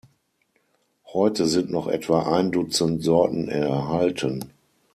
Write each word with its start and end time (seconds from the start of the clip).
Heute 1.13 1.45
sind 1.45 1.69
noch 1.69 1.87
etwa 1.87 2.23
ein 2.35 2.49
Dutzend 2.51 3.03
Sorten 3.03 3.49
erhalten. 3.49 4.49